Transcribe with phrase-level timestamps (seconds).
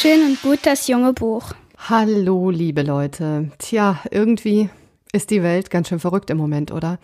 [0.00, 1.50] Schön und gut das junge Buch.
[1.76, 3.50] Hallo, liebe Leute.
[3.58, 4.70] Tja, irgendwie
[5.10, 7.00] ist die Welt ganz schön verrückt im Moment, oder?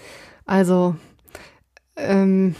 [0.47, 0.95] Also,
[1.97, 2.55] ähm,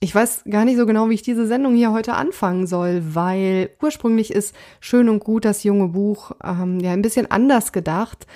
[0.00, 3.68] ich weiß gar nicht so genau, wie ich diese Sendung hier heute anfangen soll, weil
[3.82, 8.26] ursprünglich ist Schön und gut das junge Buch ähm, ja ein bisschen anders gedacht.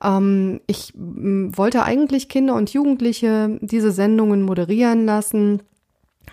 [0.00, 5.62] Ähm, ich wollte eigentlich Kinder und Jugendliche diese Sendungen moderieren lassen.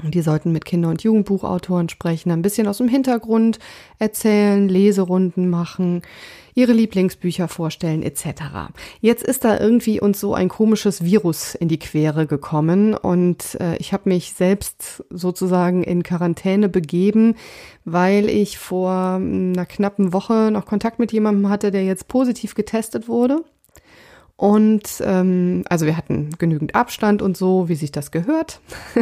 [0.03, 3.59] Die sollten mit Kinder- und Jugendbuchautoren sprechen, ein bisschen aus dem Hintergrund
[3.97, 6.03] erzählen, Leserunden machen,
[6.55, 8.71] ihre Lieblingsbücher vorstellen etc.
[9.01, 13.75] Jetzt ist da irgendwie uns so ein komisches Virus in die Quere gekommen und äh,
[13.77, 17.35] ich habe mich selbst sozusagen in Quarantäne begeben,
[17.83, 23.07] weil ich vor einer knappen Woche noch Kontakt mit jemandem hatte, der jetzt positiv getestet
[23.07, 23.43] wurde.
[24.39, 28.61] Und ähm, also wir hatten genügend Abstand und so, wie sich das gehört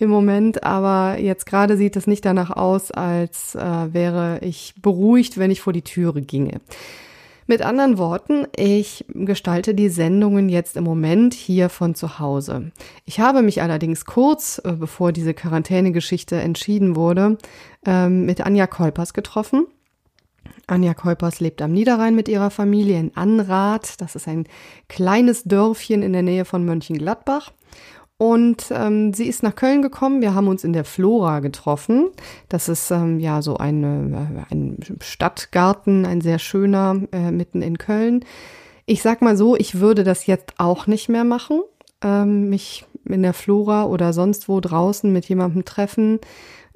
[0.00, 0.64] im Moment.
[0.64, 5.60] Aber jetzt gerade sieht es nicht danach aus, als äh, wäre ich beruhigt, wenn ich
[5.60, 6.60] vor die Türe ginge.
[7.46, 12.72] Mit anderen Worten, ich gestalte die Sendungen jetzt im Moment hier von zu Hause.
[13.04, 17.38] Ich habe mich allerdings kurz, äh, bevor diese Quarantänegeschichte entschieden wurde,
[17.86, 19.68] ähm, mit Anja Kolpers getroffen.
[20.66, 24.00] Anja Keupers lebt am Niederrhein mit ihrer Familie in Anrath.
[24.00, 24.46] Das ist ein
[24.88, 27.52] kleines Dörfchen in der Nähe von Mönchengladbach.
[28.16, 30.20] Und ähm, sie ist nach Köln gekommen.
[30.20, 32.10] Wir haben uns in der Flora getroffen.
[32.48, 37.78] Das ist ähm, ja so eine, äh, ein Stadtgarten, ein sehr schöner, äh, mitten in
[37.78, 38.24] Köln.
[38.86, 41.62] Ich sag mal so, ich würde das jetzt auch nicht mehr machen.
[42.00, 46.20] Ähm, mich in der Flora oder sonst wo draußen mit jemandem treffen,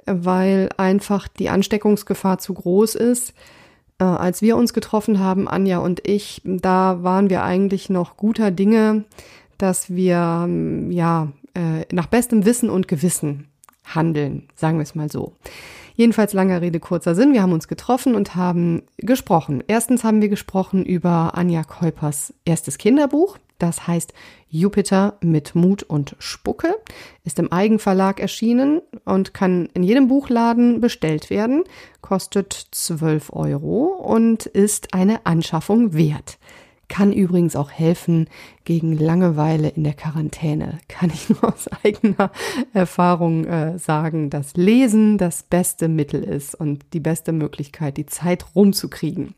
[0.07, 3.35] weil einfach die Ansteckungsgefahr zu groß ist.
[3.99, 8.51] Äh, als wir uns getroffen haben, Anja und ich, da waren wir eigentlich noch guter
[8.51, 9.05] Dinge,
[9.59, 13.48] dass wir ähm, ja äh, nach bestem Wissen und Gewissen
[13.85, 15.33] handeln, sagen wir es mal so.
[15.95, 17.33] Jedenfalls langer Rede, kurzer Sinn.
[17.33, 19.64] Wir haben uns getroffen und haben gesprochen.
[19.67, 23.39] Erstens haben wir gesprochen über Anja Keupers erstes Kinderbuch.
[23.58, 24.12] Das heißt
[24.48, 26.74] Jupiter mit Mut und Spucke,
[27.24, 31.64] ist im Eigenverlag erschienen und kann in jedem Buchladen bestellt werden,
[32.00, 36.39] kostet 12 Euro und ist eine Anschaffung wert.
[36.89, 38.28] Kann übrigens auch helfen
[38.64, 40.78] gegen Langeweile in der Quarantäne.
[40.88, 42.30] Kann ich nur aus eigener
[42.73, 48.55] Erfahrung äh, sagen, dass Lesen das beste Mittel ist und die beste Möglichkeit, die Zeit
[48.55, 49.34] rumzukriegen.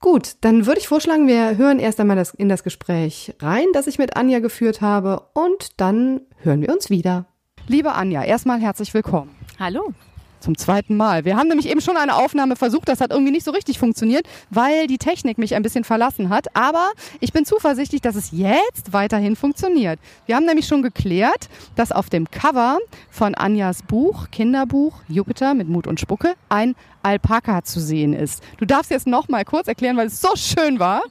[0.00, 3.86] Gut, dann würde ich vorschlagen, wir hören erst einmal das, in das Gespräch rein, das
[3.86, 7.26] ich mit Anja geführt habe und dann hören wir uns wieder.
[7.66, 9.34] Liebe Anja, erstmal herzlich willkommen.
[9.58, 9.92] Hallo.
[10.40, 11.24] Zum zweiten Mal.
[11.24, 14.26] Wir haben nämlich eben schon eine Aufnahme versucht, das hat irgendwie nicht so richtig funktioniert,
[14.50, 16.54] weil die Technik mich ein bisschen verlassen hat.
[16.54, 19.98] Aber ich bin zuversichtlich, dass es jetzt weiterhin funktioniert.
[20.26, 22.78] Wir haben nämlich schon geklärt, dass auf dem Cover
[23.10, 28.42] von Anjas Buch, Kinderbuch Jupiter mit Mut und Spucke, ein Alpaka zu sehen ist.
[28.58, 31.02] Du darfst jetzt noch mal kurz erklären, weil es so schön war.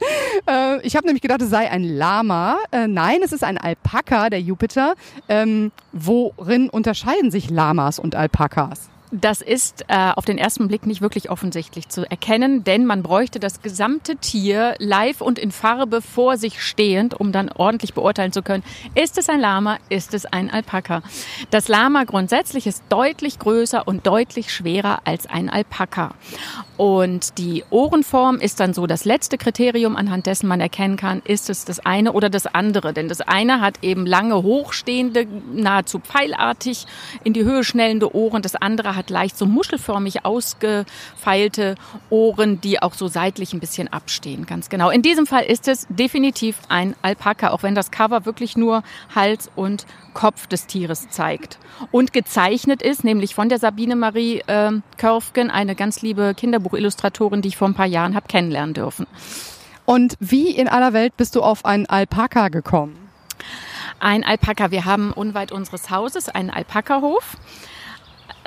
[0.48, 2.58] Äh, ich habe nämlich gedacht, es sei ein Lama.
[2.72, 4.96] Äh, nein, es ist ein Alpaka, der Jupiter.
[5.30, 8.90] Ähm, worin unterscheiden sich Lamas und Alpakas?
[9.12, 13.40] Das ist äh, auf den ersten Blick nicht wirklich offensichtlich zu erkennen, denn man bräuchte
[13.40, 18.42] das gesamte Tier live und in Farbe vor sich stehend, um dann ordentlich beurteilen zu
[18.42, 18.64] können,
[18.96, 21.04] ist es ein Lama, ist es ein Alpaka.
[21.52, 26.16] Das Lama grundsätzlich ist deutlich größer und deutlich schwerer als ein Alpaka.
[26.78, 31.50] Und die Ohrenform ist dann so das letzte Kriterium, anhand dessen man erkennen kann, ist
[31.50, 32.92] es das eine oder das andere.
[32.92, 36.86] Denn das eine hat eben lange hochstehende, nahezu pfeilartig
[37.24, 41.76] in die Höhe schnellende Ohren, das andere hat hat leicht so muschelförmig ausgefeilte
[42.10, 44.46] Ohren, die auch so seitlich ein bisschen abstehen.
[44.46, 44.90] Ganz genau.
[44.90, 48.84] In diesem Fall ist es definitiv ein Alpaka, auch wenn das Cover wirklich nur
[49.14, 51.60] Hals und Kopf des Tieres zeigt.
[51.92, 57.50] Und gezeichnet ist, nämlich von der Sabine Marie äh, Körfgen, eine ganz liebe Kinderbuchillustratorin, die
[57.50, 59.06] ich vor ein paar Jahren habe kennenlernen dürfen.
[59.86, 62.98] Und wie in aller Welt bist du auf einen Alpaka gekommen?
[64.00, 64.72] Ein Alpaka.
[64.72, 67.38] Wir haben unweit unseres Hauses einen Alpakahof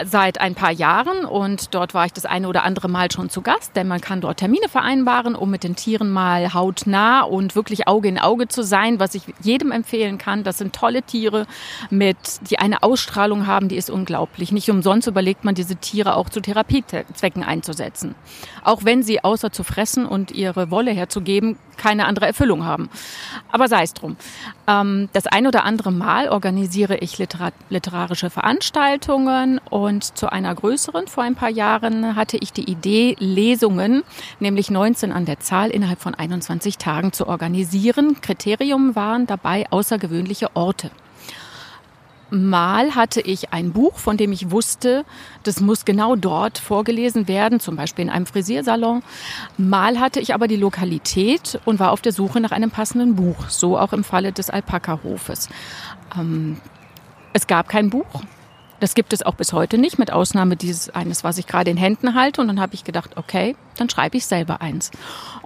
[0.05, 3.43] seit ein paar Jahren und dort war ich das eine oder andere Mal schon zu
[3.43, 7.89] Gast, denn man kann dort Termine vereinbaren, um mit den Tieren mal hautnah und wirklich
[7.89, 10.45] Auge in Auge zu sein, was ich jedem empfehlen kann.
[10.45, 11.47] Das sind tolle Tiere,
[11.91, 12.17] mit,
[12.49, 14.53] die eine Ausstrahlung haben, die ist unglaublich.
[14.53, 18.15] Nicht umsonst überlegt man, diese Tiere auch zu Therapiezwecken einzusetzen.
[18.65, 22.91] Auch wenn sie außer zu fressen und ihre Wolle herzugeben, keine andere Erfüllung haben.
[23.51, 24.17] Aber sei es drum.
[24.67, 31.09] Ähm, das ein oder andere Mal organisiere ich literarische Veranstaltungen und und zu einer größeren
[31.09, 34.05] vor ein paar Jahren hatte ich die Idee, Lesungen,
[34.39, 38.21] nämlich 19 an der Zahl, innerhalb von 21 Tagen zu organisieren.
[38.21, 40.91] Kriterium waren dabei außergewöhnliche Orte.
[42.31, 45.07] Mal hatte ich ein Buch, von dem ich wusste,
[45.45, 49.03] das muss genau dort vorgelesen werden, zum Beispiel in einem Frisiersalon.
[49.57, 53.49] Mal hatte ich aber die Lokalität und war auf der Suche nach einem passenden Buch,
[53.49, 55.49] so auch im Falle des Alpaka-Hofes.
[56.19, 56.59] Ähm,
[57.33, 58.23] es gab kein Buch.
[58.81, 61.77] Das gibt es auch bis heute nicht, mit Ausnahme dieses eines, was ich gerade in
[61.77, 62.41] Händen halte.
[62.41, 64.91] Und dann habe ich gedacht, okay, dann schreibe ich selber eins.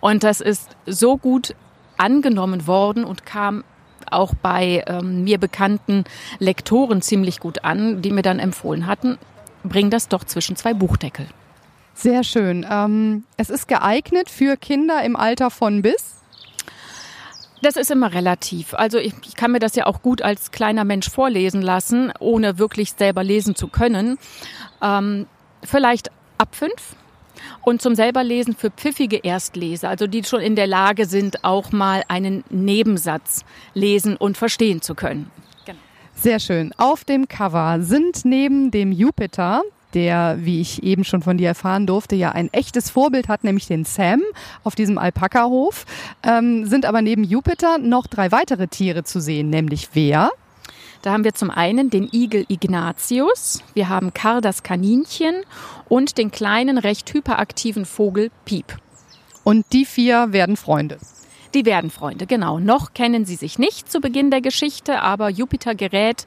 [0.00, 1.54] Und das ist so gut
[1.96, 3.64] angenommen worden und kam
[4.10, 6.04] auch bei ähm, mir bekannten
[6.38, 9.18] Lektoren ziemlich gut an, die mir dann empfohlen hatten,
[9.64, 11.26] bring das doch zwischen zwei Buchdeckel.
[11.94, 12.66] Sehr schön.
[12.68, 16.21] Ähm, es ist geeignet für Kinder im Alter von bis?
[17.62, 18.74] Das ist immer relativ.
[18.74, 22.58] Also ich, ich, kann mir das ja auch gut als kleiner Mensch vorlesen lassen, ohne
[22.58, 24.18] wirklich selber lesen zu können.
[24.82, 25.26] Ähm,
[25.62, 26.96] vielleicht ab fünf
[27.62, 32.02] und zum selberlesen für pfiffige Erstleser, also die schon in der Lage sind, auch mal
[32.08, 33.44] einen Nebensatz
[33.74, 35.30] lesen und verstehen zu können.
[35.64, 35.78] Genau.
[36.14, 36.74] Sehr schön.
[36.78, 39.62] Auf dem Cover sind neben dem Jupiter
[39.94, 43.66] der, wie ich eben schon von dir erfahren durfte, ja ein echtes Vorbild hat, nämlich
[43.66, 44.22] den Sam
[44.64, 45.86] auf diesem Alpaka-Hof,
[46.22, 50.30] ähm, sind aber neben Jupiter noch drei weitere Tiere zu sehen, nämlich wer?
[51.02, 55.34] Da haben wir zum einen den Igel Ignatius, wir haben Karl das Kaninchen
[55.88, 58.76] und den kleinen, recht hyperaktiven Vogel Piep.
[59.44, 60.98] Und die vier werden Freunde.
[61.54, 62.58] Die werden Freunde, genau.
[62.60, 66.24] Noch kennen sie sich nicht zu Beginn der Geschichte, aber Jupiter gerät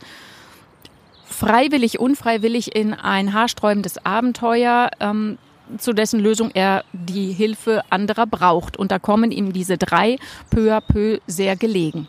[1.36, 5.38] freiwillig, unfreiwillig in ein haarsträubendes Abenteuer, ähm,
[5.78, 8.78] zu dessen Lösung er die Hilfe anderer braucht.
[8.78, 10.18] Und da kommen ihm diese drei
[10.50, 12.08] peu à peu sehr gelegen.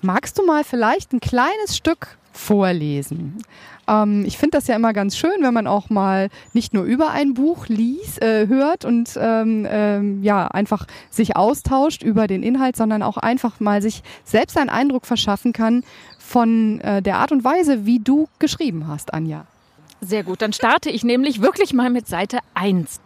[0.00, 3.42] Magst du mal vielleicht ein kleines Stück vorlesen?
[3.88, 7.10] Ähm, ich finde das ja immer ganz schön, wenn man auch mal nicht nur über
[7.10, 12.76] ein Buch liest, äh, hört und ähm, ähm, ja einfach sich austauscht über den Inhalt,
[12.76, 15.84] sondern auch einfach mal sich selbst einen Eindruck verschaffen kann
[16.32, 19.44] von äh, der Art und Weise, wie du geschrieben hast, Anja.
[20.00, 23.00] Sehr gut, dann starte ich nämlich wirklich mal mit Seite 1.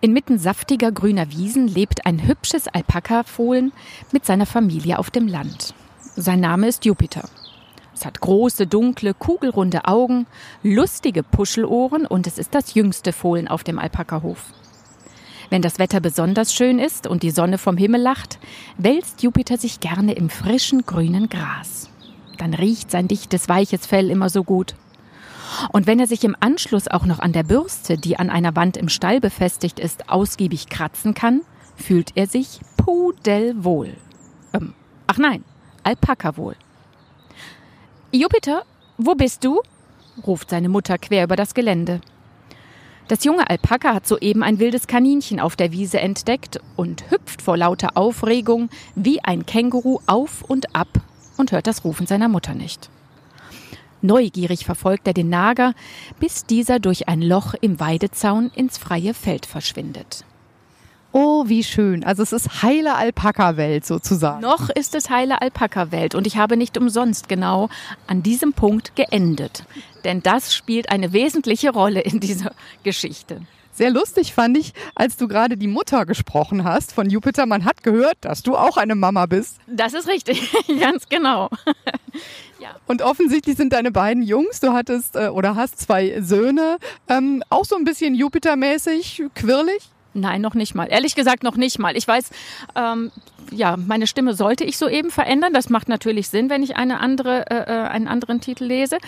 [0.00, 3.72] Inmitten saftiger grüner Wiesen lebt ein hübsches Alpaka-Fohlen
[4.12, 5.74] mit seiner Familie auf dem Land.
[6.14, 7.28] Sein Name ist Jupiter.
[7.92, 10.26] Es hat große, dunkle, kugelrunde Augen,
[10.62, 14.44] lustige Puschelohren und es ist das jüngste Fohlen auf dem Alpakahof.
[15.50, 18.38] Wenn das Wetter besonders schön ist und die Sonne vom Himmel lacht,
[18.78, 21.90] wälzt Jupiter sich gerne im frischen grünen Gras.
[22.40, 24.74] Dann riecht sein dichtes, weiches Fell immer so gut.
[25.72, 28.78] Und wenn er sich im Anschluss auch noch an der Bürste, die an einer Wand
[28.78, 31.42] im Stall befestigt ist, ausgiebig kratzen kann,
[31.76, 33.94] fühlt er sich pudelwohl.
[34.54, 34.72] Ähm,
[35.06, 35.44] ach nein,
[35.82, 36.56] Alpaka wohl.
[38.10, 38.62] Jupiter,
[38.96, 39.60] wo bist du?
[40.26, 42.00] ruft seine Mutter quer über das Gelände.
[43.08, 47.58] Das junge Alpaka hat soeben ein wildes Kaninchen auf der Wiese entdeckt und hüpft vor
[47.58, 50.88] lauter Aufregung wie ein Känguru auf und ab
[51.36, 52.90] und hört das Rufen seiner Mutter nicht.
[54.02, 55.74] Neugierig verfolgt er den Nager,
[56.18, 60.24] bis dieser durch ein Loch im Weidezaun ins freie Feld verschwindet.
[61.12, 62.04] Oh, wie schön.
[62.04, 64.40] Also es ist heile Alpaka-Welt sozusagen.
[64.40, 67.68] Noch ist es heile Alpaka-Welt und ich habe nicht umsonst genau
[68.06, 69.64] an diesem Punkt geendet.
[70.04, 72.52] Denn das spielt eine wesentliche Rolle in dieser
[72.84, 73.42] Geschichte.
[73.80, 77.46] Sehr lustig fand ich, als du gerade die Mutter gesprochen hast von Jupiter.
[77.46, 79.56] Man hat gehört, dass du auch eine Mama bist.
[79.66, 81.48] Das ist richtig, ganz genau.
[82.58, 82.76] ja.
[82.86, 86.76] Und offensichtlich sind deine beiden Jungs, du hattest äh, oder hast zwei Söhne,
[87.08, 89.88] ähm, auch so ein bisschen Jupiter-mäßig, quirlig?
[90.12, 90.84] Nein, noch nicht mal.
[90.90, 91.96] Ehrlich gesagt, noch nicht mal.
[91.96, 92.30] Ich weiß,
[92.74, 93.10] ähm,
[93.50, 95.54] ja, meine Stimme sollte ich soeben verändern.
[95.54, 98.98] Das macht natürlich Sinn, wenn ich eine andere, äh, äh einen anderen Titel lese.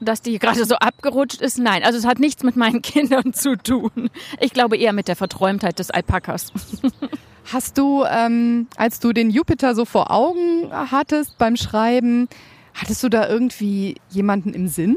[0.00, 1.82] Dass die gerade so abgerutscht ist, nein.
[1.82, 4.10] Also es hat nichts mit meinen Kindern zu tun.
[4.40, 6.52] Ich glaube eher mit der Verträumtheit des Alpakas.
[7.52, 12.28] Hast du, ähm, als du den Jupiter so vor Augen hattest beim Schreiben,
[12.74, 14.96] hattest du da irgendwie jemanden im Sinn?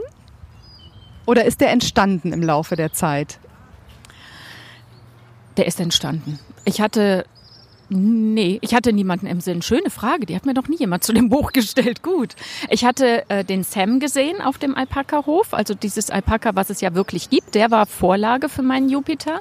[1.27, 3.39] Oder ist der entstanden im Laufe der Zeit?
[5.57, 6.39] Der ist entstanden.
[6.65, 7.25] Ich hatte
[7.91, 9.63] Nee, ich hatte niemanden im Sinn.
[9.63, 12.03] Schöne Frage, die hat mir noch nie jemand zu dem Buch gestellt.
[12.03, 12.35] Gut.
[12.69, 16.93] Ich hatte äh, den Sam gesehen auf dem Alpaka-Hof, also dieses Alpaka, was es ja
[16.93, 17.55] wirklich gibt.
[17.55, 19.39] Der war Vorlage für meinen Jupiter.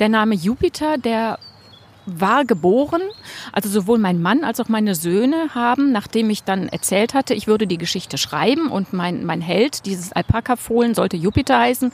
[0.00, 1.38] Der Name Jupiter, der
[2.06, 3.02] war geboren.
[3.52, 7.46] Also sowohl mein Mann als auch meine Söhne haben, nachdem ich dann erzählt hatte, ich
[7.46, 11.92] würde die Geschichte schreiben und mein, mein Held, dieses Alpaka-Fohlen, sollte Jupiter heißen,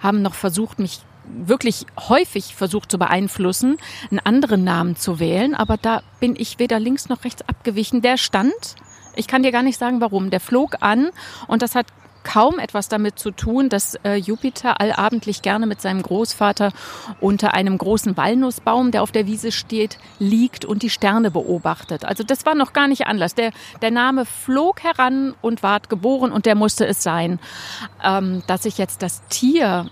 [0.00, 1.00] haben noch versucht, mich
[1.32, 3.78] wirklich häufig versucht zu beeinflussen,
[4.10, 8.02] einen anderen Namen zu wählen, aber da bin ich weder links noch rechts abgewichen.
[8.02, 8.76] Der stand,
[9.16, 11.10] ich kann dir gar nicht sagen warum, der flog an
[11.46, 11.86] und das hat
[12.24, 16.72] kaum etwas damit zu tun, dass äh, Jupiter allabendlich gerne mit seinem Großvater
[17.20, 22.04] unter einem großen Walnussbaum, der auf der Wiese steht, liegt und die Sterne beobachtet.
[22.04, 23.34] Also das war noch gar nicht Anlass.
[23.34, 27.38] Der, der Name flog heran und ward geboren und der musste es sein.
[28.04, 29.86] Ähm, dass ich jetzt das Tier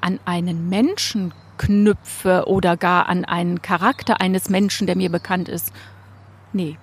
[0.00, 5.72] an einen Menschen knüpfe oder gar an einen Charakter eines Menschen, der mir bekannt ist.
[6.52, 6.78] Nee.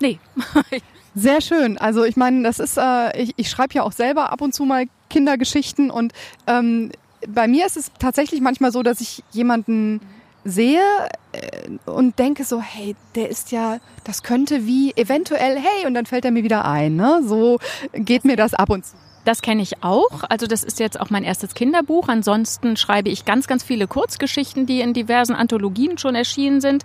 [0.00, 0.18] Nee.
[1.14, 1.78] Sehr schön.
[1.78, 4.64] Also ich meine, das ist, äh, ich, ich schreibe ja auch selber ab und zu
[4.64, 6.12] mal Kindergeschichten und
[6.46, 6.90] ähm,
[7.28, 10.00] bei mir ist es tatsächlich manchmal so, dass ich jemanden
[10.44, 10.82] sehe
[11.32, 16.06] äh, und denke so, hey, der ist ja, das könnte wie eventuell, hey, und dann
[16.06, 16.96] fällt er mir wieder ein.
[16.96, 17.22] Ne?
[17.24, 17.58] So
[17.92, 18.96] geht mir das ab und zu.
[19.24, 20.24] Das kenne ich auch.
[20.28, 22.08] Also das ist jetzt auch mein erstes Kinderbuch.
[22.08, 26.84] Ansonsten schreibe ich ganz, ganz viele Kurzgeschichten, die in diversen Anthologien schon erschienen sind.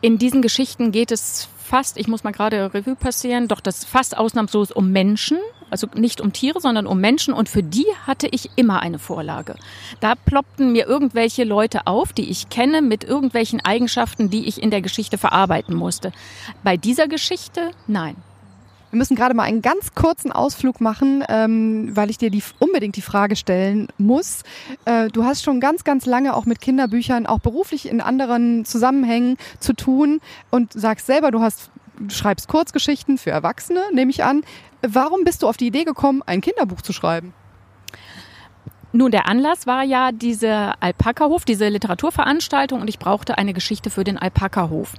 [0.00, 4.16] In diesen Geschichten geht es fast, ich muss mal gerade Revue passieren, doch das fast
[4.16, 8.50] ausnahmslos um Menschen, also nicht um Tiere, sondern um Menschen und für die hatte ich
[8.56, 9.54] immer eine Vorlage.
[10.00, 14.70] Da ploppten mir irgendwelche Leute auf, die ich kenne, mit irgendwelchen Eigenschaften, die ich in
[14.70, 16.12] der Geschichte verarbeiten musste.
[16.64, 18.16] Bei dieser Geschichte nein.
[18.90, 22.96] Wir müssen gerade mal einen ganz kurzen Ausflug machen, ähm, weil ich dir die, unbedingt
[22.96, 24.42] die Frage stellen muss.
[24.84, 29.36] Äh, du hast schon ganz, ganz lange auch mit Kinderbüchern, auch beruflich in anderen Zusammenhängen
[29.60, 30.20] zu tun
[30.50, 31.70] und sagst selber, du hast
[32.00, 34.42] du schreibst Kurzgeschichten für Erwachsene, nehme ich an.
[34.82, 37.34] Warum bist du auf die Idee gekommen, ein Kinderbuch zu schreiben?
[38.92, 44.02] Nun, der Anlass war ja diese Alpaka-Hof, diese Literaturveranstaltung und ich brauchte eine Geschichte für
[44.02, 44.94] den Alpaka-Hof.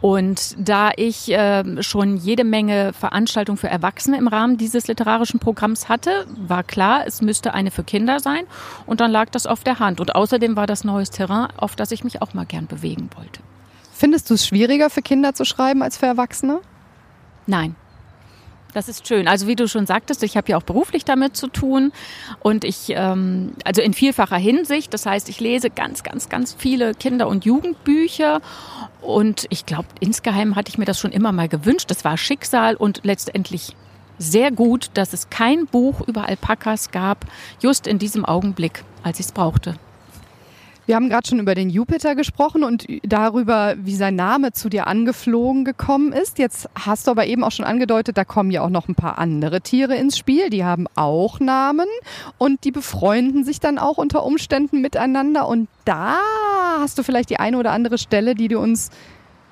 [0.00, 5.88] Und da ich äh, schon jede Menge Veranstaltungen für Erwachsene im Rahmen dieses literarischen Programms
[5.88, 8.44] hatte, war klar, es müsste eine für Kinder sein
[8.86, 10.00] und dann lag das auf der Hand.
[10.00, 13.40] Und außerdem war das neues Terrain, auf das ich mich auch mal gern bewegen wollte.
[13.92, 16.60] Findest du es schwieriger für Kinder zu schreiben als für Erwachsene?
[17.46, 17.76] Nein.
[18.72, 19.26] Das ist schön.
[19.26, 21.92] Also wie du schon sagtest, ich habe ja auch beruflich damit zu tun
[22.40, 24.94] und ich, ähm, also in vielfacher Hinsicht.
[24.94, 28.40] Das heißt, ich lese ganz, ganz, ganz viele Kinder- und Jugendbücher
[29.00, 31.90] und ich glaube, insgeheim hatte ich mir das schon immer mal gewünscht.
[31.90, 33.74] Das war Schicksal und letztendlich
[34.18, 37.24] sehr gut, dass es kein Buch über Alpakas gab,
[37.60, 39.76] just in diesem Augenblick, als ich es brauchte.
[40.90, 44.88] Wir haben gerade schon über den Jupiter gesprochen und darüber, wie sein Name zu dir
[44.88, 46.40] angeflogen gekommen ist.
[46.40, 49.16] Jetzt hast du aber eben auch schon angedeutet, da kommen ja auch noch ein paar
[49.16, 50.50] andere Tiere ins Spiel.
[50.50, 51.86] Die haben auch Namen
[52.38, 55.46] und die befreunden sich dann auch unter Umständen miteinander.
[55.46, 56.18] Und da
[56.80, 58.90] hast du vielleicht die eine oder andere Stelle, die du uns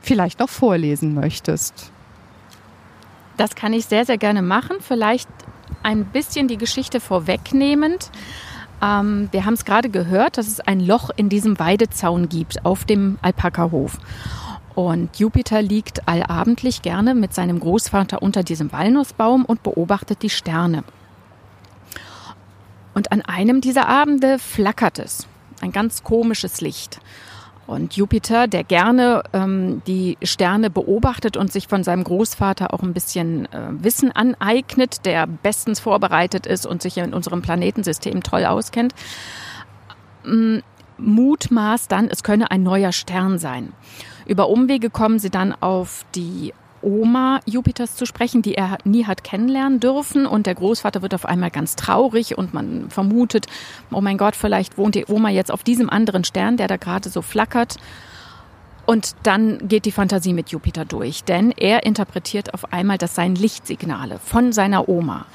[0.01, 1.93] vielleicht noch vorlesen möchtest.
[3.37, 4.79] Das kann ich sehr, sehr gerne machen.
[4.81, 5.29] Vielleicht
[5.85, 8.11] ein bisschen die Geschichte vorwegnehmend.
[8.83, 12.85] Ähm, wir haben es gerade gehört, dass es ein Loch in diesem Weidezaun gibt auf
[12.85, 13.99] dem Alpakahof.
[14.75, 20.85] Und Jupiter liegt allabendlich gerne mit seinem Großvater unter diesem Walnussbaum und beobachtet die Sterne.
[22.95, 25.27] Und an einem dieser Abende flackert es.
[25.61, 27.01] Ein ganz komisches Licht.
[27.69, 32.95] Und Jupiter, der gerne ähm, die Sterne beobachtet und sich von seinem Großvater auch ein
[32.95, 38.95] bisschen äh, Wissen aneignet, der bestens vorbereitet ist und sich in unserem Planetensystem toll auskennt,
[40.25, 40.63] ähm,
[40.97, 43.75] mutmaßt dann, es könne ein neuer Stern sein.
[44.25, 49.25] Über Umwege kommen sie dann auf die Oma Jupiters zu sprechen, die er nie hat
[49.25, 50.27] kennenlernen dürfen.
[50.27, 53.47] Und der Großvater wird auf einmal ganz traurig und man vermutet,
[53.91, 57.09] oh mein Gott, vielleicht wohnt die Oma jetzt auf diesem anderen Stern, der da gerade
[57.09, 57.77] so flackert.
[58.89, 63.35] Und dann geht die Fantasie mit Jupiter durch, denn er interpretiert auf einmal, das seien
[63.35, 65.27] Lichtsignale von seiner Oma.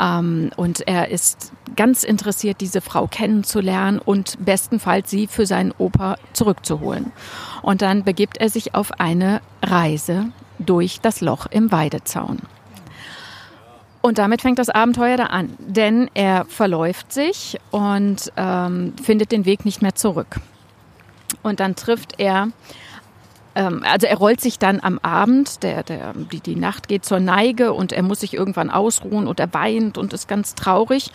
[0.00, 6.16] Ähm, und er ist ganz interessiert, diese Frau kennenzulernen und bestenfalls sie für seinen Opa
[6.32, 7.12] zurückzuholen.
[7.60, 10.28] Und dann begibt er sich auf eine Reise
[10.58, 12.38] durch das Loch im Weidezaun.
[14.06, 19.44] Und damit fängt das Abenteuer da an, denn er verläuft sich und ähm, findet den
[19.46, 20.36] Weg nicht mehr zurück.
[21.42, 22.50] Und dann trifft er,
[23.56, 27.18] ähm, also er rollt sich dann am Abend, der, der, die, die Nacht geht zur
[27.18, 31.10] Neige und er muss sich irgendwann ausruhen und er weint und ist ganz traurig,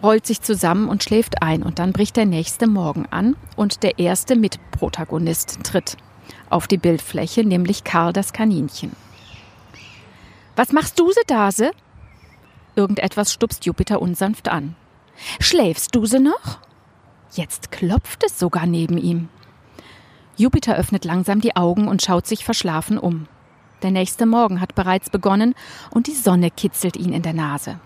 [0.00, 1.64] rollt sich zusammen und schläft ein.
[1.64, 5.96] Und dann bricht der nächste Morgen an und der erste Mitprotagonist tritt
[6.50, 8.92] auf die Bildfläche, nämlich Karl das Kaninchen.
[10.56, 11.70] Was machst du, Dase?
[12.74, 14.76] Irgendetwas stupst Jupiter unsanft an.
[15.40, 16.58] Schläfst du sie noch?
[17.32, 19.28] Jetzt klopft es sogar neben ihm.
[20.36, 23.26] Jupiter öffnet langsam die Augen und schaut sich verschlafen um.
[23.82, 25.54] Der nächste Morgen hat bereits begonnen
[25.90, 27.80] und die Sonne kitzelt ihn in der Nase.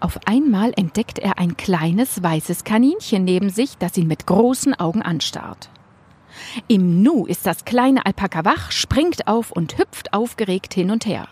[0.00, 5.02] Auf einmal entdeckt er ein kleines weißes Kaninchen neben sich, das ihn mit großen Augen
[5.02, 5.68] anstarrt.
[6.68, 11.28] Im Nu ist das kleine Alpaka wach, springt auf und hüpft aufgeregt hin und her.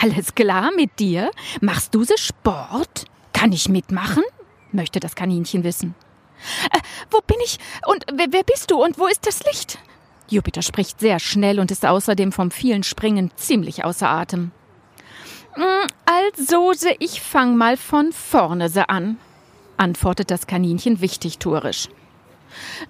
[0.00, 1.30] Alles klar mit dir?
[1.60, 3.04] Machst du so Sport?
[3.32, 4.22] Kann ich mitmachen?
[4.72, 5.94] möchte das Kaninchen wissen.
[6.70, 6.78] Äh,
[7.10, 7.58] wo bin ich?
[7.86, 8.82] Und wer, wer bist du?
[8.82, 9.78] Und wo ist das Licht?
[10.28, 14.50] Jupiter spricht sehr schnell und ist außerdem vom vielen Springen ziemlich außer Atem.
[15.54, 19.16] Hm, also, ich fang mal von vorne se an,
[19.76, 21.88] antwortet das Kaninchen wichtigtuerisch.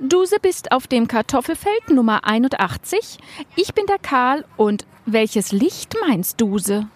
[0.00, 3.18] Duse bist auf dem Kartoffelfeld Nummer 81.
[3.56, 6.88] Ich bin der Karl und welches Licht meinst Duse?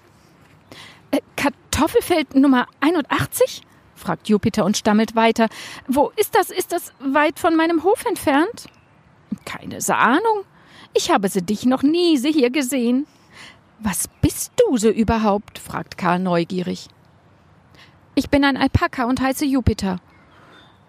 [1.11, 3.63] Äh, Kartoffelfeld Nummer 81?
[3.95, 5.49] fragt Jupiter und stammelt weiter.
[5.87, 6.51] Wo ist das?
[6.51, 8.67] Ist das weit von meinem Hof entfernt?
[9.45, 10.45] Keine Ahnung.
[10.95, 13.07] Ich habe sie dich noch nie sie hier gesehen.
[13.79, 15.59] Was bist du so überhaupt?
[15.59, 16.89] fragt Karl neugierig.
[18.15, 20.01] Ich bin ein Alpaka und heiße Jupiter.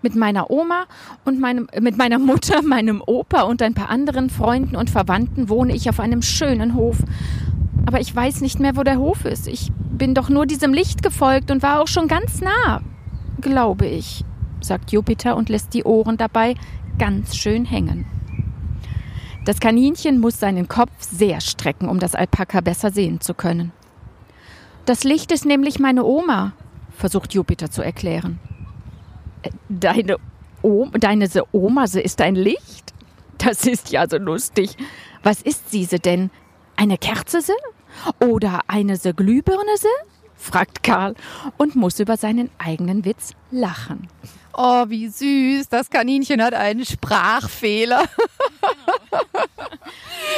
[0.01, 0.85] Mit meiner Oma
[1.25, 5.75] und meinem, mit meiner Mutter, meinem Opa und ein paar anderen Freunden und Verwandten wohne
[5.75, 6.97] ich auf einem schönen Hof.
[7.85, 9.47] Aber ich weiß nicht mehr, wo der Hof ist.
[9.47, 12.81] Ich bin doch nur diesem Licht gefolgt und war auch schon ganz nah
[13.41, 14.23] glaube ich,
[14.61, 16.55] sagt Jupiter und lässt die Ohren dabei
[16.97, 18.05] ganz schön hängen.
[19.43, 23.71] Das Kaninchen muss seinen Kopf sehr strecken, um das Alpaka besser sehen zu können.
[24.85, 26.53] Das Licht ist nämlich meine Oma,
[26.95, 28.39] versucht Jupiter zu erklären.
[29.69, 30.17] Deine,
[30.61, 32.93] Oma, deine Oma, sie ist ein Licht?
[33.37, 34.75] Das ist ja so lustig.
[35.23, 36.29] Was ist sie denn?
[36.75, 37.53] Eine Kerze se?
[38.19, 39.87] Oder eine se Glühbirne se?
[40.35, 41.15] fragt Karl
[41.57, 44.07] und muss über seinen eigenen Witz lachen.
[44.53, 45.69] Oh, wie süß.
[45.69, 48.03] Das Kaninchen hat einen Sprachfehler.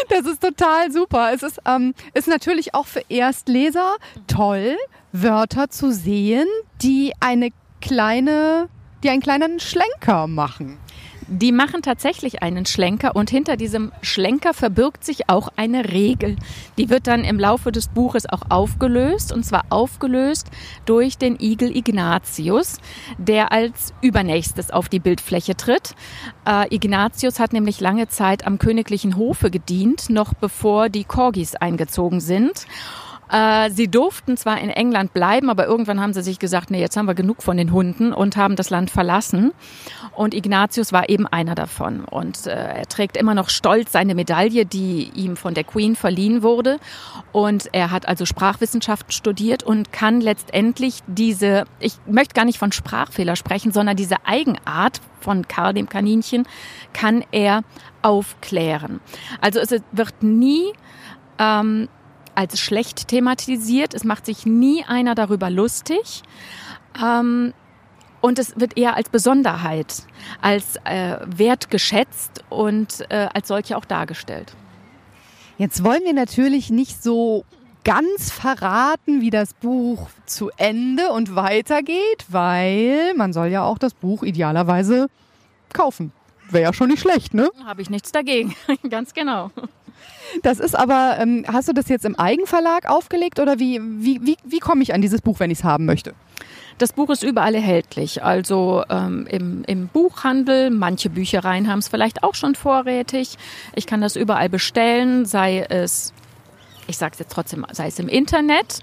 [0.09, 1.31] das ist total super.
[1.33, 3.95] Es ist, ähm, ist natürlich auch für Erstleser
[4.27, 4.77] toll,
[5.11, 6.47] Wörter zu sehen,
[6.81, 7.49] die eine
[7.81, 8.69] kleine,
[9.03, 10.77] die einen kleinen Schlenker machen.
[11.27, 16.35] Die machen tatsächlich einen Schlenker und hinter diesem Schlenker verbirgt sich auch eine Regel.
[16.77, 20.47] Die wird dann im Laufe des Buches auch aufgelöst und zwar aufgelöst
[20.85, 22.77] durch den Igel Ignatius,
[23.17, 25.95] der als übernächstes auf die Bildfläche tritt.
[26.45, 32.19] Äh, Ignatius hat nämlich lange Zeit am königlichen Hofe gedient, noch bevor die Corgis eingezogen
[32.19, 32.65] sind.
[33.33, 36.95] Äh, sie durften zwar in England bleiben, aber irgendwann haben sie sich gesagt, nee, jetzt
[36.95, 39.53] haben wir genug von den Hunden und haben das Land verlassen.
[40.15, 42.05] Und Ignatius war eben einer davon.
[42.05, 46.43] Und äh, er trägt immer noch stolz seine Medaille, die ihm von der Queen verliehen
[46.43, 46.77] wurde.
[47.31, 52.71] Und er hat also Sprachwissenschaften studiert und kann letztendlich diese, ich möchte gar nicht von
[52.71, 56.47] Sprachfehler sprechen, sondern diese Eigenart von Karl dem Kaninchen
[56.93, 57.63] kann er
[58.03, 58.99] aufklären.
[59.41, 60.73] Also es wird nie
[61.39, 61.87] ähm,
[62.35, 63.93] als schlecht thematisiert.
[63.93, 66.23] Es macht sich nie einer darüber lustig.
[67.01, 67.53] Ähm,
[68.21, 70.03] und es wird eher als Besonderheit,
[70.41, 74.55] als äh, wertgeschätzt und äh, als solche auch dargestellt.
[75.57, 77.43] Jetzt wollen wir natürlich nicht so
[77.83, 83.93] ganz verraten, wie das Buch zu Ende und weitergeht, weil man soll ja auch das
[83.93, 85.07] Buch idealerweise
[85.73, 86.13] kaufen.
[86.49, 87.49] Wäre ja schon nicht schlecht, ne?
[87.65, 88.55] Habe ich nichts dagegen,
[88.89, 89.51] ganz genau.
[90.41, 94.37] Das ist aber, ähm, hast du das jetzt im Eigenverlag aufgelegt oder wie, wie, wie,
[94.43, 96.13] wie komme ich an dieses Buch, wenn ich es haben möchte?
[96.79, 100.71] Das Buch ist überall erhältlich, also ähm, im, im Buchhandel.
[100.71, 103.37] Manche Büchereien haben es vielleicht auch schon vorrätig.
[103.75, 106.13] Ich kann das überall bestellen, sei es
[106.85, 108.79] ich sage es jetzt trotzdem, sei es im Internet,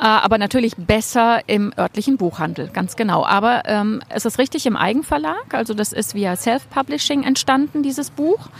[0.00, 3.24] äh, aber natürlich besser im örtlichen Buchhandel, ganz genau.
[3.24, 8.50] Aber ähm, es ist richtig im Eigenverlag, also das ist via Self-Publishing entstanden, dieses Buch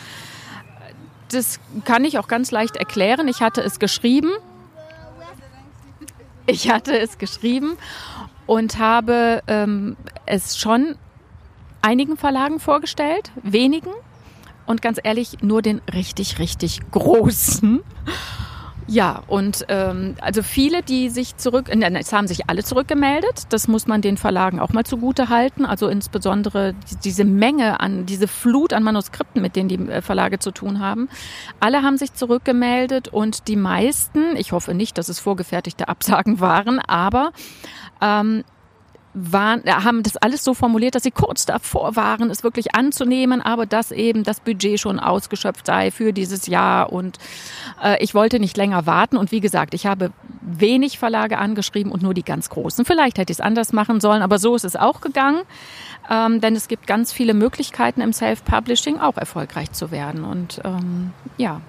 [1.32, 3.28] das kann ich auch ganz leicht erklären.
[3.28, 4.30] Ich hatte es geschrieben.
[6.46, 7.76] Ich hatte es geschrieben
[8.46, 10.96] und habe ähm, es schon
[11.82, 13.92] einigen Verlagen vorgestellt, wenigen
[14.66, 17.82] und ganz ehrlich nur den richtig, richtig großen.
[18.90, 23.44] Ja, und ähm, also viele, die sich zurück, es haben sich alle zurückgemeldet.
[23.50, 25.64] Das muss man den Verlagen auch mal zugute halten.
[25.64, 26.74] Also insbesondere
[27.05, 31.09] diese Menge an, diese Flut an Manuskripten, mit denen die äh, Verlage zu tun haben.
[31.61, 36.81] Alle haben sich zurückgemeldet und die meisten, ich hoffe nicht, dass es vorgefertigte Absagen waren,
[36.81, 37.31] aber
[38.00, 38.42] ähm,
[39.12, 43.66] waren, haben das alles so formuliert, dass sie kurz davor waren, es wirklich anzunehmen, aber
[43.66, 47.18] dass eben das Budget schon ausgeschöpft sei für dieses Jahr und
[47.82, 52.02] äh, ich wollte nicht länger warten und wie gesagt, ich habe wenig Verlage angeschrieben und
[52.02, 52.84] nur die ganz großen.
[52.84, 55.42] Vielleicht hätte ich es anders machen sollen, aber so ist es auch gegangen,
[56.08, 61.12] ähm, denn es gibt ganz viele Möglichkeiten im Self-Publishing auch erfolgreich zu werden und ähm,
[61.36, 61.60] ja.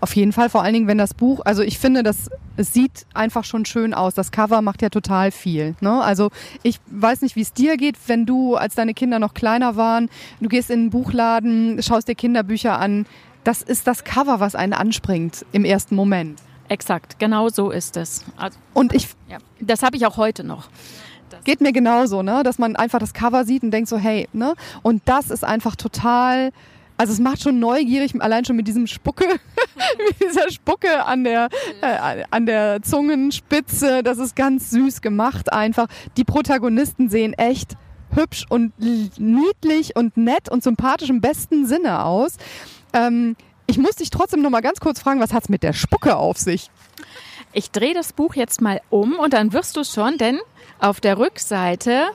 [0.00, 3.06] Auf jeden Fall, vor allen Dingen, wenn das Buch, also ich finde, das es sieht
[3.14, 4.14] einfach schon schön aus.
[4.14, 5.74] Das Cover macht ja total viel.
[5.80, 6.02] Ne?
[6.02, 6.30] Also
[6.62, 10.08] ich weiß nicht, wie es dir geht, wenn du, als deine Kinder noch kleiner waren,
[10.40, 13.06] du gehst in einen Buchladen, schaust dir Kinderbücher an.
[13.44, 16.40] Das ist das Cover, was einen anspringt im ersten Moment.
[16.68, 18.24] Exakt, genau so ist es.
[18.36, 20.68] Also, Und ich ja, das habe ich auch heute noch.
[21.44, 24.54] geht mir genauso, ne, dass man einfach das Cover sieht und denkt so, hey, ne?
[24.82, 26.50] Und das ist einfach total
[26.96, 29.26] also es macht schon neugierig, allein schon mit diesem Spucke,
[30.08, 31.48] mit dieser Spucke an der,
[31.82, 34.02] äh, an der Zungenspitze.
[34.02, 35.88] Das ist ganz süß gemacht einfach.
[36.16, 37.76] Die Protagonisten sehen echt
[38.14, 42.36] hübsch und niedlich und nett und sympathisch im besten Sinne aus.
[42.92, 46.16] Ähm, ich muss dich trotzdem noch mal ganz kurz fragen, was hat's mit der Spucke
[46.16, 46.70] auf sich?
[47.52, 50.38] Ich drehe das Buch jetzt mal um und dann wirst du schon, denn
[50.78, 52.06] auf der Rückseite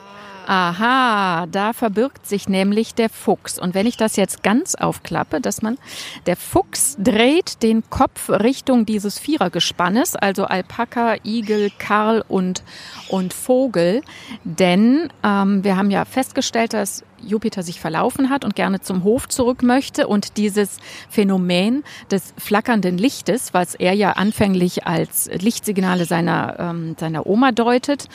[0.54, 3.58] Aha, da verbirgt sich nämlich der Fuchs.
[3.58, 5.78] Und wenn ich das jetzt ganz aufklappe, dass man,
[6.26, 12.64] der Fuchs dreht den Kopf Richtung dieses Vierergespannes, also Alpaka, Igel, Karl und,
[13.08, 14.02] und Vogel.
[14.44, 19.28] Denn ähm, wir haben ja festgestellt, dass Jupiter sich verlaufen hat und gerne zum Hof
[19.28, 26.56] zurück möchte und dieses Phänomen des flackernden Lichtes, was er ja anfänglich als Lichtsignale seiner,
[26.58, 28.08] ähm, seiner Oma deutet,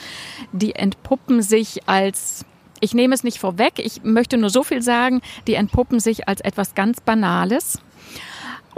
[0.52, 2.44] die entpuppen sich als
[2.80, 6.40] ich nehme es nicht vorweg, ich möchte nur so viel sagen, die entpuppen sich als
[6.40, 7.80] etwas ganz Banales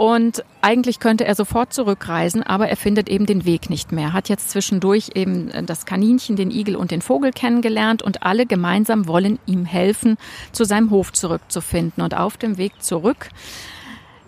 [0.01, 4.13] und eigentlich könnte er sofort zurückreisen, aber er findet eben den Weg nicht mehr.
[4.13, 9.07] Hat jetzt zwischendurch eben das Kaninchen, den Igel und den Vogel kennengelernt und alle gemeinsam
[9.07, 10.17] wollen ihm helfen,
[10.53, 12.03] zu seinem Hof zurückzufinden.
[12.03, 13.29] Und auf dem Weg zurück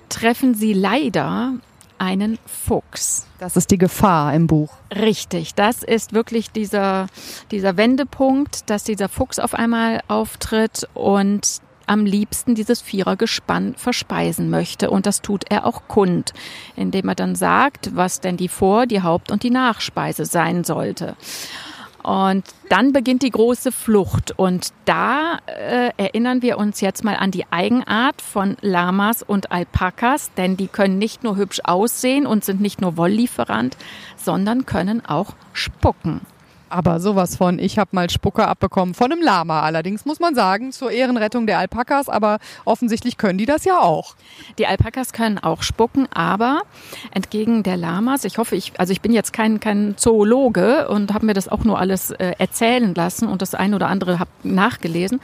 [0.10, 1.54] treffen sie leider
[1.98, 3.26] einen Fuchs.
[3.40, 4.76] Das ist die Gefahr im Buch.
[4.96, 7.08] Richtig, das ist wirklich dieser,
[7.50, 14.90] dieser Wendepunkt, dass dieser Fuchs auf einmal auftritt und am liebsten dieses Vierergespann verspeisen möchte.
[14.90, 16.34] Und das tut er auch kund,
[16.76, 21.16] indem er dann sagt, was denn die Vor-, die Haupt- und die Nachspeise sein sollte.
[22.04, 24.38] Und dann beginnt die große Flucht.
[24.38, 30.32] Und da äh, erinnern wir uns jetzt mal an die Eigenart von Lamas und Alpakas,
[30.36, 33.78] denn die können nicht nur hübsch aussehen und sind nicht nur Wolllieferant,
[34.18, 36.22] sondern können auch spucken.
[36.74, 39.62] Aber sowas von, ich habe mal Spucke abbekommen von einem Lama.
[39.62, 44.16] Allerdings muss man sagen, zur Ehrenrettung der Alpakas, aber offensichtlich können die das ja auch.
[44.58, 46.64] Die Alpakas können auch spucken, aber
[47.12, 51.28] entgegen der Lamas, ich hoffe, ich, also ich bin jetzt kein, kein Zoologe und habe
[51.28, 55.22] mir das auch nur alles äh, erzählen lassen und das eine oder andere habe nachgelesen.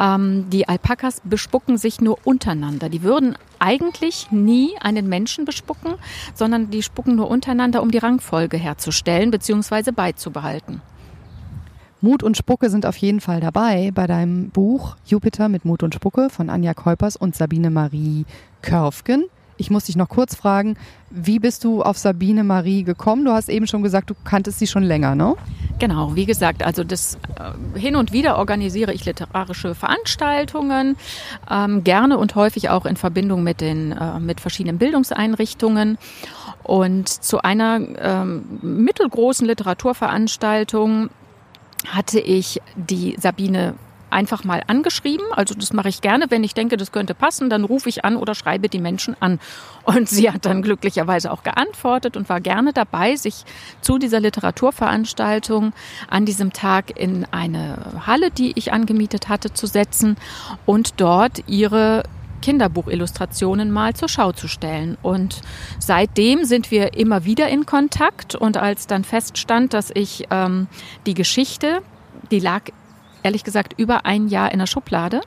[0.00, 2.88] Ähm, die Alpakas bespucken sich nur untereinander.
[2.90, 5.94] Die würden eigentlich nie einen Menschen bespucken,
[6.34, 9.92] sondern die spucken nur untereinander, um die Rangfolge herzustellen bzw.
[9.92, 10.80] beizubehalten.
[12.00, 15.94] Mut und Spucke sind auf jeden Fall dabei bei deinem Buch Jupiter mit Mut und
[15.94, 18.26] Spucke von Anja Keupers und Sabine Marie
[18.62, 19.24] Körfgen.
[19.56, 20.76] Ich muss dich noch kurz fragen,
[21.10, 23.24] wie bist du auf Sabine Marie gekommen?
[23.24, 25.34] Du hast eben schon gesagt, du kanntest sie schon länger, ne?
[25.78, 30.96] Genau, wie gesagt, also das äh, hin und wieder organisiere ich literarische Veranstaltungen,
[31.50, 35.98] ähm, gerne und häufig auch in Verbindung mit den äh, mit verschiedenen Bildungseinrichtungen.
[36.62, 41.10] Und zu einer ähm, mittelgroßen Literaturveranstaltung
[41.86, 43.74] hatte ich die Sabine
[44.10, 45.26] einfach mal angeschrieben.
[45.32, 46.26] Also das mache ich gerne.
[46.28, 49.38] Wenn ich denke, das könnte passen, dann rufe ich an oder schreibe die Menschen an.
[49.84, 53.44] Und sie hat dann glücklicherweise auch geantwortet und war gerne dabei, sich
[53.80, 55.72] zu dieser Literaturveranstaltung
[56.08, 60.16] an diesem Tag in eine Halle, die ich angemietet hatte, zu setzen
[60.64, 62.02] und dort ihre
[62.42, 64.96] Kinderbuchillustrationen mal zur Schau zu stellen.
[65.02, 65.40] Und
[65.78, 68.34] seitdem sind wir immer wieder in Kontakt.
[68.34, 70.68] Und als dann feststand, dass ich ähm,
[71.06, 71.82] die Geschichte,
[72.30, 72.62] die lag
[73.26, 75.20] ehrlich gesagt über ein Jahr in der Schublade,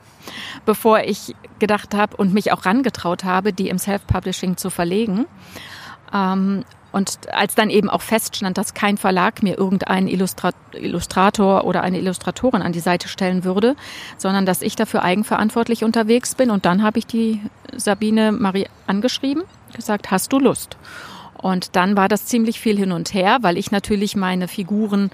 [0.64, 5.26] bevor ich gedacht habe und mich auch rangetraut habe, die im Self-Publishing zu verlegen.
[6.12, 11.82] Ähm, und als dann eben auch feststand, dass kein Verlag mir irgendeinen Illustra Illustrator oder
[11.82, 13.76] eine Illustratorin an die Seite stellen würde,
[14.16, 16.50] sondern dass ich dafür eigenverantwortlich unterwegs bin.
[16.50, 17.42] Und dann habe ich die
[17.76, 19.44] Sabine Marie angeschrieben,
[19.76, 20.76] gesagt, hast du Lust?
[21.40, 25.10] Und dann war das ziemlich viel hin und her, weil ich natürlich meine Figuren,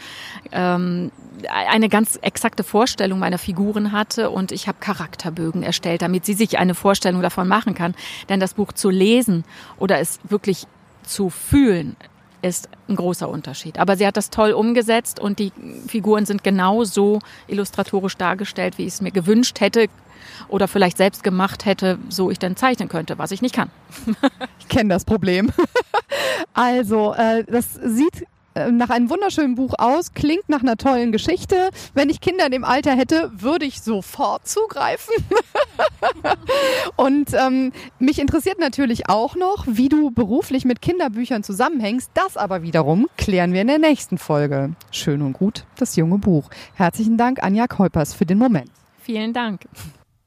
[0.51, 1.13] ähm,
[1.49, 6.59] eine ganz exakte Vorstellung meiner Figuren hatte und ich habe Charakterbögen erstellt, damit sie sich
[6.59, 7.95] eine Vorstellung davon machen kann.
[8.29, 9.45] Denn das Buch zu lesen
[9.79, 10.67] oder es wirklich
[11.03, 11.97] zu fühlen,
[12.43, 13.79] ist ein großer Unterschied.
[13.79, 15.53] Aber sie hat das toll umgesetzt und die
[15.89, 19.89] Figuren sind genau so illustratorisch dargestellt, wie ich es mir gewünscht hätte
[20.49, 23.71] oder vielleicht selbst gemacht hätte, so ich dann zeichnen könnte, was ich nicht kann.
[24.61, 25.51] ich kenne das Problem.
[26.55, 28.27] also, äh, das sieht
[28.71, 31.71] nach einem wunderschönen Buch aus, klingt nach einer tollen Geschichte.
[31.95, 35.15] Wenn ich Kinder in dem Alter hätte, würde ich sofort zugreifen.
[36.97, 42.11] und ähm, mich interessiert natürlich auch noch, wie du beruflich mit Kinderbüchern zusammenhängst.
[42.15, 44.75] Das aber wiederum klären wir in der nächsten Folge.
[44.91, 46.51] Schön und gut, das junge Buch.
[46.75, 48.71] Herzlichen Dank, Anja Keupers, für den Moment.
[49.01, 49.61] Vielen Dank.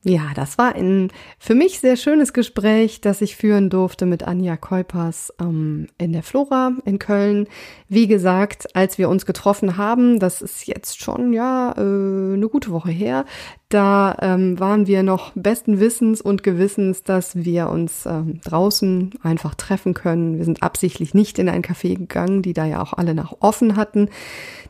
[0.03, 4.55] Ja, das war ein für mich sehr schönes Gespräch, das ich führen durfte mit Anja
[4.55, 7.47] Keupers ähm, in der Flora in Köln.
[7.89, 12.71] Wie gesagt, als wir uns getroffen haben, das ist jetzt schon ja äh, eine gute
[12.71, 13.25] Woche her,
[13.67, 19.53] da ähm, waren wir noch besten Wissens und Gewissens, dass wir uns ähm, draußen einfach
[19.53, 20.37] treffen können.
[20.37, 23.75] Wir sind absichtlich nicht in ein Café gegangen, die da ja auch alle nach offen
[23.75, 24.09] hatten.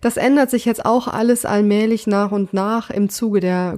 [0.02, 3.78] Das ändert sich jetzt auch alles allmählich nach und nach im Zuge der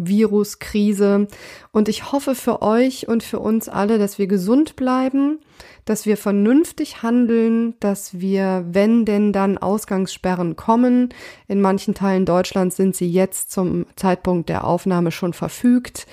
[0.00, 1.28] Corona-Virus-Krise.
[1.72, 5.38] Und ich hoffe für euch und für uns alle, dass wir gesund bleiben
[5.86, 11.08] dass wir vernünftig handeln, dass wir, wenn denn dann Ausgangssperren kommen,
[11.48, 16.06] in manchen Teilen Deutschlands sind sie jetzt zum Zeitpunkt der Aufnahme schon verfügt,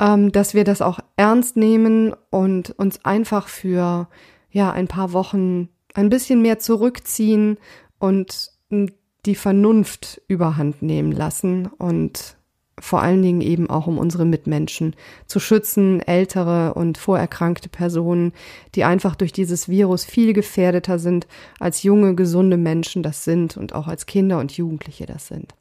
[0.00, 4.08] ähm, dass wir das auch ernst nehmen und uns einfach für
[4.50, 7.58] ja ein paar Wochen ein bisschen mehr zurückziehen
[7.98, 8.50] und
[9.26, 12.37] die Vernunft überhand nehmen lassen und
[12.80, 14.94] vor allen Dingen eben auch um unsere Mitmenschen
[15.26, 18.32] zu schützen, ältere und vorerkrankte Personen,
[18.74, 21.26] die einfach durch dieses Virus viel gefährdeter sind,
[21.58, 25.54] als junge, gesunde Menschen das sind und auch als Kinder und Jugendliche das sind.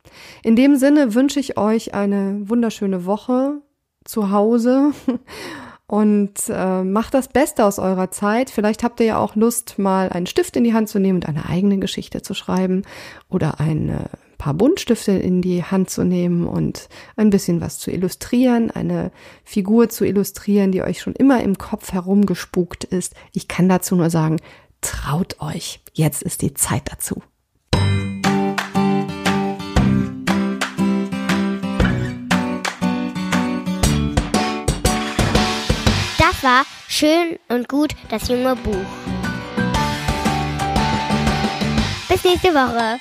[0.43, 3.61] In dem Sinne wünsche ich euch eine wunderschöne Woche
[4.03, 4.91] zu Hause
[5.87, 8.49] und äh, macht das Beste aus eurer Zeit.
[8.49, 11.27] Vielleicht habt ihr ja auch Lust, mal einen Stift in die Hand zu nehmen und
[11.27, 12.83] eine eigene Geschichte zu schreiben
[13.29, 18.71] oder eine paar Buntstifte in die Hand zu nehmen und ein bisschen was zu illustrieren,
[18.71, 19.11] eine
[19.43, 23.15] Figur zu illustrieren, die euch schon immer im Kopf herumgespukt ist.
[23.33, 24.37] Ich kann dazu nur sagen,
[24.81, 25.79] traut euch.
[25.93, 27.21] Jetzt ist die Zeit dazu.
[36.19, 38.85] Das war schön und gut das junge Buch.
[42.07, 42.99] Bis nächste Woche.